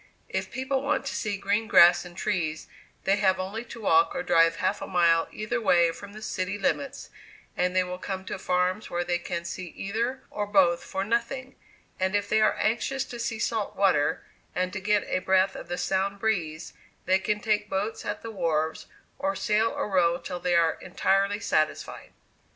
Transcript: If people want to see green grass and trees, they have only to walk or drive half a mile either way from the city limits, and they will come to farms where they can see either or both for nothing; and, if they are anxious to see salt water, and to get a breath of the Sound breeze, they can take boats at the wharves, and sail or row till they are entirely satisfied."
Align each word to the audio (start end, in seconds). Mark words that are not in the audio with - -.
If 0.29 0.49
people 0.49 0.81
want 0.81 1.05
to 1.05 1.15
see 1.15 1.37
green 1.37 1.67
grass 1.67 2.05
and 2.05 2.17
trees, 2.17 2.67
they 3.03 3.17
have 3.17 3.39
only 3.39 3.63
to 3.65 3.81
walk 3.81 4.15
or 4.15 4.23
drive 4.23 4.55
half 4.55 4.81
a 4.81 4.87
mile 4.87 5.27
either 5.31 5.61
way 5.61 5.91
from 5.91 6.13
the 6.13 6.23
city 6.23 6.57
limits, 6.57 7.11
and 7.55 7.75
they 7.75 7.83
will 7.83 7.99
come 7.99 8.25
to 8.25 8.39
farms 8.39 8.89
where 8.89 9.03
they 9.03 9.19
can 9.19 9.45
see 9.45 9.67
either 9.77 10.23
or 10.31 10.47
both 10.47 10.83
for 10.83 11.03
nothing; 11.03 11.55
and, 11.99 12.15
if 12.15 12.27
they 12.27 12.41
are 12.41 12.55
anxious 12.55 13.05
to 13.05 13.19
see 13.19 13.37
salt 13.37 13.75
water, 13.75 14.23
and 14.55 14.73
to 14.73 14.79
get 14.79 15.03
a 15.07 15.19
breath 15.19 15.55
of 15.55 15.67
the 15.67 15.77
Sound 15.77 16.17
breeze, 16.17 16.73
they 17.05 17.19
can 17.19 17.39
take 17.39 17.69
boats 17.69 18.03
at 18.03 18.23
the 18.23 18.31
wharves, 18.31 18.87
and 19.23 19.37
sail 19.37 19.69
or 19.69 19.87
row 19.87 20.17
till 20.17 20.39
they 20.39 20.55
are 20.55 20.79
entirely 20.81 21.39
satisfied." 21.39 22.11